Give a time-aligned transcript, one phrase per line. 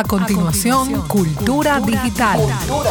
[0.00, 2.40] A continuación, Cultura Digital.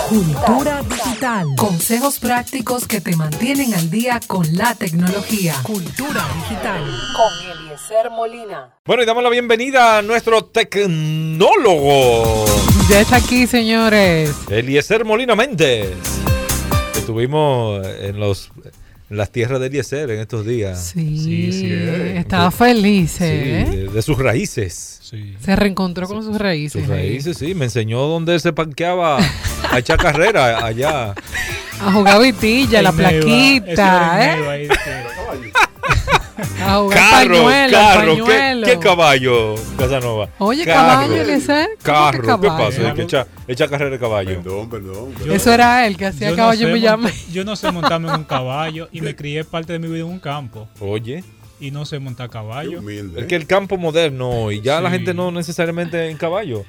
[0.09, 1.47] Cultura Digital.
[1.57, 5.55] Consejos prácticos que te mantienen al día con la tecnología.
[5.63, 6.83] Cultura Digital.
[7.15, 8.75] Con Eliezer Molina.
[8.85, 12.45] Bueno, y damos la bienvenida a nuestro tecnólogo.
[12.87, 14.36] Ya está aquí, señores.
[14.48, 15.98] Eliezer Molina Méndez.
[16.96, 18.52] Estuvimos en los
[19.10, 20.91] las tierras de Eliezer en estos días.
[20.94, 21.73] Sí, sí, sí
[22.16, 23.20] estaba feliz.
[23.21, 23.89] ¿eh?
[23.91, 25.00] de, sus raíces.
[25.39, 26.84] Se reencontró con sus raíces.
[26.84, 27.55] Sus raíces, sí.
[27.55, 29.17] Me enseñó dónde se panqueaba
[29.72, 31.16] a echar carrera allá.
[31.81, 34.36] A jugar vitilla, la plaquita.
[34.36, 34.70] ¿eh?
[36.57, 36.89] Carro,
[37.71, 38.25] carro,
[38.63, 40.30] ¿Qué, caballo, Casanova?
[40.39, 42.93] Oye, caballo, ¿qué Carro, ¿qué, pasa?
[42.97, 44.41] echa, echa, carrera de caballo.
[44.41, 45.13] Perdón, perdón.
[45.30, 47.11] Eso era él que hacía caballo no me llama.
[47.31, 50.11] Yo no sé montarme en un caballo y me crié parte de mi vida en
[50.11, 50.67] un campo.
[50.80, 51.23] Oye
[51.59, 52.81] y no se monta a caballo.
[53.18, 56.66] Es que el campo moderno y ya la gente no necesariamente en caballo.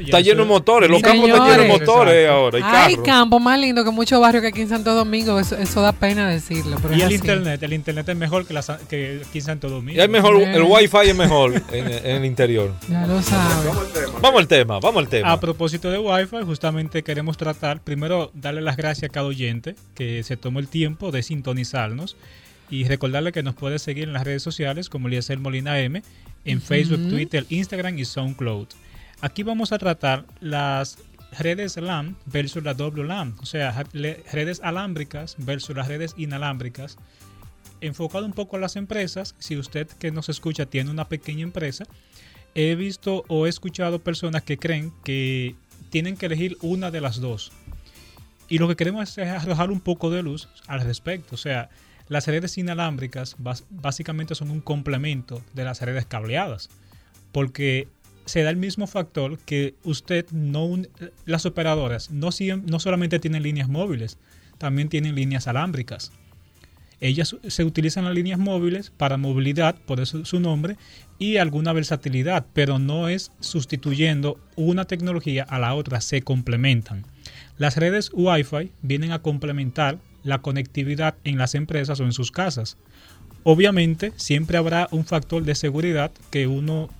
[0.00, 2.84] Está lleno de motores, los campos están llenos de motores ahora.
[2.84, 6.28] Hay campos más lindos que muchos barrios que aquí en Santo Domingo, eso, da pena
[6.28, 6.76] decirlo.
[6.94, 10.02] y el internet, el internet es mejor que, aquí en Santo Domingo.
[10.02, 12.72] es mejor, el wifi es mejor en, el interior.
[12.88, 13.72] Ya lo sabes.
[14.20, 15.32] Vamos al tema, vamos al tema.
[15.32, 20.22] A propósito de wifi, justamente queremos tratar, primero darle las gracias a cada oyente que
[20.22, 22.16] se tomó el tiempo de sintonizarnos
[22.70, 26.02] y recordarle que nos puede seguir en las redes sociales como Eliezer Molina M,
[26.44, 28.68] en Facebook, Twitter, Instagram y SoundCloud.
[29.20, 30.98] Aquí vamos a tratar las
[31.38, 36.96] redes LAN versus la WLAN, o sea, redes alámbricas versus las redes inalámbricas.
[37.80, 41.84] Enfocado un poco a las empresas, si usted que nos escucha tiene una pequeña empresa,
[42.54, 45.56] he visto o he escuchado personas que creen que
[45.90, 47.52] tienen que elegir una de las dos.
[48.48, 51.34] Y lo que queremos es arrojar un poco de luz al respecto.
[51.34, 51.70] O sea,
[52.12, 53.36] las redes inalámbricas
[53.70, 56.68] básicamente son un complemento de las redes cableadas,
[57.32, 57.88] porque
[58.26, 60.68] se da el mismo factor que usted no
[61.24, 62.28] las operadoras no,
[62.66, 64.18] no solamente tienen líneas móviles,
[64.58, 66.12] también tienen líneas alámbricas.
[67.00, 70.76] Ellas se utilizan las líneas móviles para movilidad, por eso su nombre,
[71.18, 77.06] y alguna versatilidad, pero no es sustituyendo una tecnología a la otra, se complementan.
[77.56, 82.76] Las redes Wi-Fi vienen a complementar la conectividad en las empresas o en sus casas.
[83.44, 86.90] Obviamente, siempre habrá un factor de seguridad que uno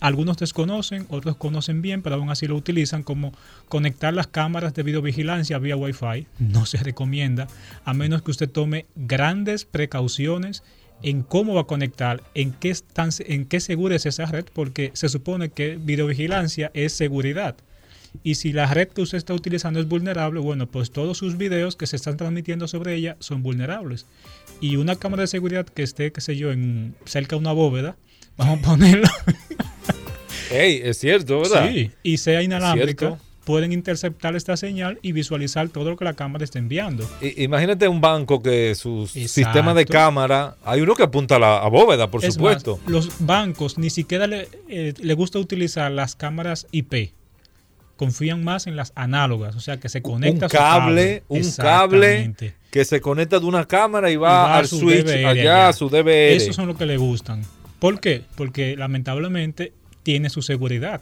[0.00, 3.32] algunos desconocen, otros conocen bien, pero aún así lo utilizan como
[3.68, 6.26] conectar las cámaras de videovigilancia vía Wi-Fi.
[6.38, 7.48] No se recomienda,
[7.84, 10.62] a menos que usted tome grandes precauciones
[11.02, 12.74] en cómo va a conectar, en qué,
[13.26, 17.56] en qué segura es esa red, porque se supone que videovigilancia es seguridad.
[18.22, 21.76] Y si la red que usted está utilizando es vulnerable, bueno, pues todos sus videos
[21.76, 24.06] que se están transmitiendo sobre ella son vulnerables.
[24.60, 27.96] Y una cámara de seguridad que esté, qué sé yo, en cerca de una bóveda,
[28.36, 29.08] vamos a ponerlo.
[30.50, 31.70] Ey, es cierto, ¿verdad?
[31.70, 36.44] Sí, y sea inalámbrica pueden interceptar esta señal y visualizar todo lo que la cámara
[36.44, 37.08] está enviando.
[37.36, 42.10] imagínate un banco que su sistema de cámara, hay uno que apunta a la bóveda,
[42.10, 42.80] por supuesto.
[42.86, 47.12] los bancos ni siquiera le, eh, le gusta utilizar las cámaras IP
[47.96, 52.34] confían más en las análogas, o sea, que se conecta un cable, un cable
[52.70, 56.34] que se conecta de una cámara y va, al switch allá, a su DVR.
[56.34, 57.42] Esos son los que le gustan.
[57.78, 58.22] ¿Por qué?
[58.34, 59.72] Porque lamentablemente
[60.02, 61.00] tiene su seguridad.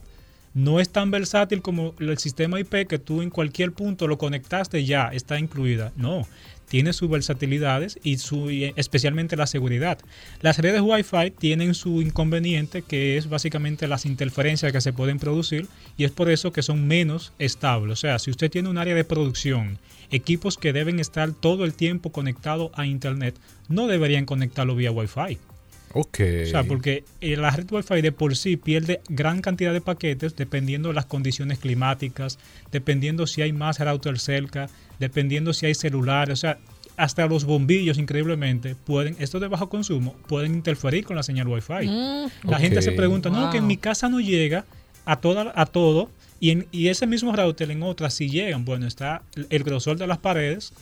[0.54, 4.84] No es tan versátil como el sistema IP que tú en cualquier punto lo conectaste
[4.84, 5.92] ya está incluida.
[5.96, 6.26] No,
[6.72, 9.98] tiene sus versatilidades y su, especialmente la seguridad.
[10.40, 15.66] Las redes Wi-Fi tienen su inconveniente que es básicamente las interferencias que se pueden producir
[15.98, 17.92] y es por eso que son menos estables.
[17.92, 19.76] O sea, si usted tiene un área de producción,
[20.10, 23.34] equipos que deben estar todo el tiempo conectados a Internet,
[23.68, 25.51] no deberían conectarlo vía Wi-Fi.
[25.94, 26.20] Ok.
[26.44, 30.88] O sea, porque la red Wi-Fi de por sí pierde gran cantidad de paquetes dependiendo
[30.88, 32.38] de las condiciones climáticas,
[32.70, 36.58] dependiendo si hay más router cerca, dependiendo si hay celulares, o sea,
[36.96, 41.88] hasta los bombillos, increíblemente, pueden, esto de bajo consumo, pueden interferir con la señal Wi-Fi.
[41.88, 42.50] Mm.
[42.50, 44.64] la gente se pregunta, no, que en mi casa no llega
[45.04, 48.64] a, toda, a todo, y, en, y ese mismo router en otras sí llegan.
[48.64, 50.72] Bueno, está el grosor de las paredes,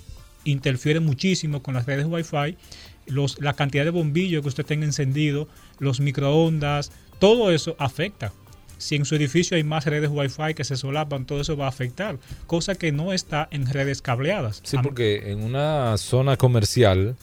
[0.45, 2.57] interfiere muchísimo con las redes Wi-Fi,
[3.11, 5.49] los, la cantidad de bombillos que usted tenga encendido,
[5.79, 8.33] los microondas, todo eso afecta
[8.81, 11.69] si en su edificio hay más redes Wi-Fi que se solapan, todo eso va a
[11.69, 14.63] afectar, cosa que no está en redes cableadas.
[14.65, 17.15] Sí, porque en una zona comercial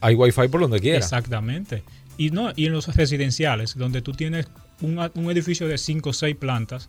[0.00, 0.98] hay Wi-Fi por donde quiera.
[0.98, 1.82] Exactamente.
[2.16, 4.48] Y, no, y en los residenciales, donde tú tienes
[4.80, 4.98] un,
[5.30, 6.88] edificio de 5 o 6 plantas,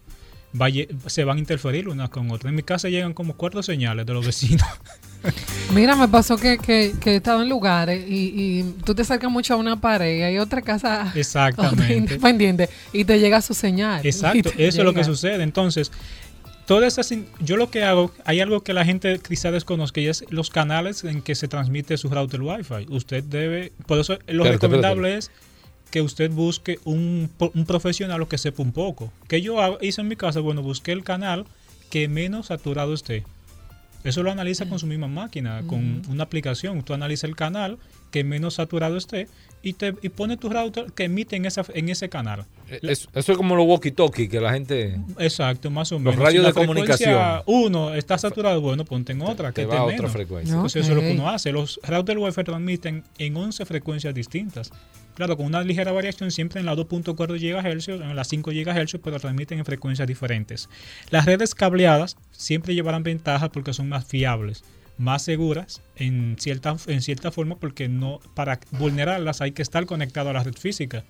[1.06, 2.50] se van a interferir unas con otras.
[2.50, 4.68] En mi casa llegan como cuatro señales de los vecinos.
[5.74, 9.56] Mira, me pasó que, que, que he estado en lugares y, tú te acercas mucho
[9.56, 11.94] a una pared y hay otra casa Exactamente.
[11.98, 14.06] independiente y te llega su señal.
[14.06, 15.44] Exacto, eso es lo que sucede.
[15.44, 15.92] Entonces,
[16.66, 20.26] todas esas, yo lo que hago, hay algo que la gente quizá desconozca y es
[20.30, 22.88] los canales en que se transmite su router Wi-Fi.
[22.90, 25.32] Usted debe, por eso lo recomendable es
[25.92, 29.12] que usted busque un, un profesional o que sepa un poco.
[29.28, 31.46] Que yo hice en mi casa, bueno, busqué el canal
[31.90, 33.24] que menos saturado esté.
[34.04, 36.82] Eso lo analiza con su misma máquina, con una aplicación.
[36.84, 37.78] Tú analizas el canal
[38.12, 39.28] que menos saturado esté
[39.62, 42.46] y te y pone tu router que emite en, esa, en ese canal.
[42.70, 44.98] Eh, eso, es como los walkie-talkie que la gente.
[45.20, 46.16] Exacto, más o menos.
[46.16, 47.42] Los radios de comunicación.
[47.48, 49.52] Uno está saturado, bueno, ponte en otra.
[49.52, 50.54] que va a otra frecuencia.
[50.54, 51.52] Entonces, eso es lo que uno hace.
[51.52, 54.72] Los routers Wi-Fi transmiten en 11 frecuencias distintas.
[55.18, 59.20] Claro, con una ligera variación siempre en la 2.4 GHz, en las 5 GHz, pero
[59.20, 60.70] transmiten en frecuencias diferentes.
[61.10, 64.64] Las redes cableadas siempre llevarán ventaja porque son más fiables,
[65.00, 70.30] más seguras en cierta, en cierta forma porque no para vulnerarlas hay que estar conectado
[70.30, 71.04] a la red física.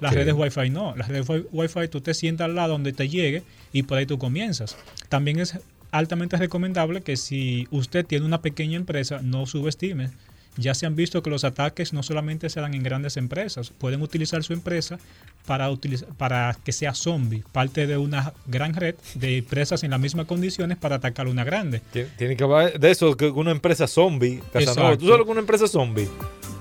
[0.00, 0.96] Las redes Wi-Fi no.
[0.96, 4.18] Las redes Wi-Fi tú te sientas al lado donde te llegue y por ahí tú
[4.18, 4.76] comienzas.
[5.08, 5.60] También es
[5.92, 10.10] altamente recomendable que si usted tiene una pequeña empresa, no subestime
[10.56, 14.02] ya se han visto que los ataques no solamente se dan en grandes empresas, pueden
[14.02, 14.98] utilizar su empresa
[15.46, 15.70] para,
[16.16, 20.78] para que sea zombie, parte de una gran red de empresas en las mismas condiciones
[20.78, 21.80] para atacar una grande.
[22.16, 24.42] Tiene que haber de eso, que una empresa zombie.
[24.52, 26.08] ¿Tú sabes que una empresa zombie?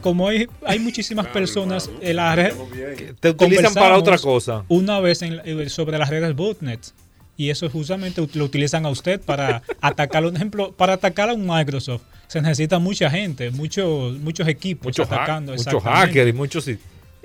[0.01, 2.53] Como hay, hay muchísimas personas en la red
[2.97, 4.65] que te utilizan para otra cosa.
[4.67, 6.91] Una vez en, sobre las redes botnet
[7.37, 11.45] y eso justamente lo utilizan a usted para atacar, un ejemplo, para atacar a un
[11.45, 12.01] Microsoft
[12.31, 15.51] se necesita mucha gente, muchos muchos equipos muchos atacando.
[15.53, 16.65] muchos hackers y muchos...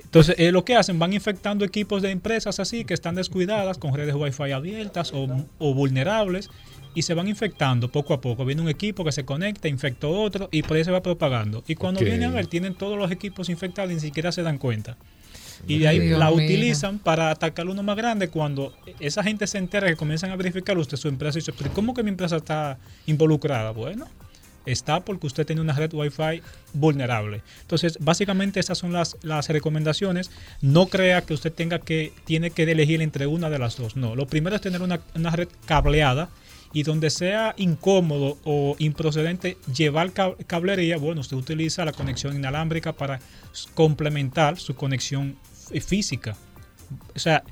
[0.03, 3.93] Entonces, eh, lo que hacen, van infectando equipos de empresas así que están descuidadas con
[3.93, 6.49] redes Wi-Fi abiertas o, vulnerables
[6.93, 8.43] y se van infectando poco a poco.
[8.43, 11.63] Viene un equipo que se conecta, infecta otro y por ahí se va propagando.
[11.69, 14.57] Y cuando vienen a ver, tienen todos los equipos infectados y ni siquiera se dan
[14.57, 14.97] cuenta.
[15.69, 19.87] Y de ahí la utilizan para atacar uno más grande cuando esa gente se entera
[19.87, 22.77] que comienzan a verificar usted su empresa y dice, pero ¿cómo que mi empresa está
[23.05, 23.71] involucrada?
[23.71, 24.05] Bueno,
[24.67, 26.41] está porque usted tiene una red Wi-Fi
[26.73, 27.41] vulnerable.
[27.61, 30.31] Entonces, básicamente esas son las, las recomendaciones.
[30.61, 33.95] No crea que usted tenga que, tiene que elegir entre una de las dos.
[33.95, 34.99] No, lo primero es tener una,
[35.31, 36.29] red cableada
[36.73, 43.19] y donde sea incómodo o improcedente llevar cablería, bueno, usted utiliza la conexión inalámbrica para
[43.73, 45.37] complementar su conexión
[45.85, 46.35] física.
[47.15, 47.43] O sea,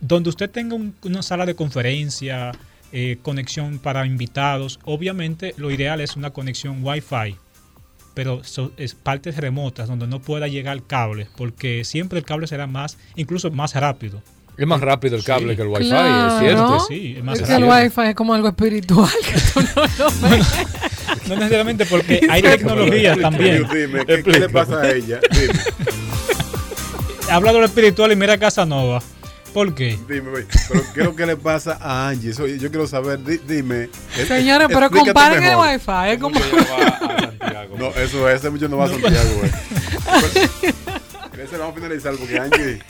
[0.00, 2.52] donde usted tenga una sala de conferencia,
[2.92, 4.78] eh, conexión para invitados.
[4.84, 7.36] Obviamente lo ideal es una conexión Wi-Fi,
[8.14, 8.40] pero
[8.76, 12.96] es partes remotas donde no pueda llegar el cable, porque siempre el cable será más,
[13.16, 14.22] incluso más rápido.
[14.56, 16.80] Es más rápido el cable que el Wi-Fi, es cierto.
[16.80, 19.08] Sí, es más el Wi-Fi es como algo espiritual
[21.28, 23.64] no, necesariamente porque hay tecnología también.
[23.72, 25.20] Dime, ¿qué, le pasa a ella?
[27.30, 29.02] Habla de lo espiritual y mira Casanova.
[29.52, 29.98] ¿Por qué?
[30.08, 30.30] Dime,
[30.68, 32.32] pero ¿qué es lo que le pasa a Angie?
[32.32, 33.88] yo quiero saber, dime.
[34.26, 36.10] Señores, pero comparen el wifi.
[36.10, 36.38] Es como...
[37.78, 39.50] no, eso es, ese mucho no va a Santiago, güey.
[41.42, 42.82] Ese vamos a finalizar porque Angie...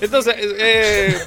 [0.00, 1.18] Entonces, eh,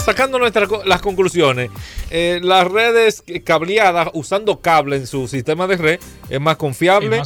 [0.00, 1.70] sacando nuestras las conclusiones,
[2.10, 7.20] eh, las redes cableadas usando cable en su sistema de red es más confiable,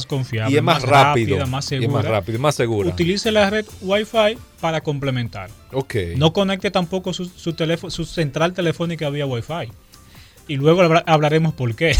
[0.49, 1.85] y es más, rápido, más segura.
[1.85, 2.89] Y más rápido, más segura.
[2.89, 5.49] Utilice la red Wi-Fi para complementar.
[5.71, 6.15] Okay.
[6.15, 9.71] No conecte tampoco su, su, teléfono, su central telefónica vía Wi-Fi
[10.49, 11.95] y luego hablaremos por qué.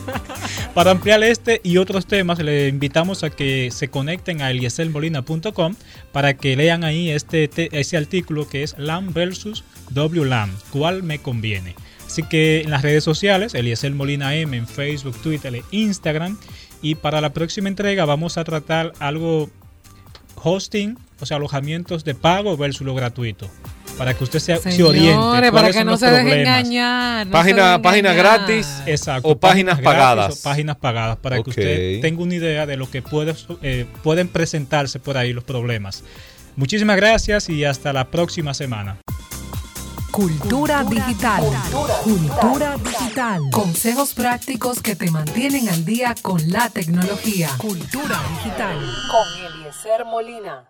[0.74, 5.74] Para ampliar este y otros temas, le invitamos a que se conecten a elieselmolina.com
[6.12, 11.74] para que lean ahí este, ese artículo que es LAM versus WLAM, cuál me conviene.
[12.04, 16.36] Así que en las redes sociales, Eliezer Molina M en Facebook, Twitter e Instagram.
[16.82, 19.50] Y para la próxima entrega vamos a tratar algo
[20.36, 23.48] hosting, o sea, alojamientos de pago versus lo gratuito
[23.98, 25.52] para que usted se, se oriente.
[25.52, 27.28] para que no se deje engañar.
[27.28, 30.38] página, página gratis Exacto, o páginas, pagadas.
[30.38, 35.00] páginas pagadas, para que usted tenga una idea de lo que puede, eh, pueden presentarse
[35.00, 36.04] por ahí los problemas.
[36.56, 38.96] Muchísimas gracias y hasta la próxima semana.
[40.10, 41.44] Cultura digital.
[42.02, 43.40] Cultura digital.
[43.52, 47.50] Consejos prácticos que te mantienen al día con la tecnología.
[47.58, 48.78] Cultura digital.
[49.10, 50.64] Con Eliezer Molina.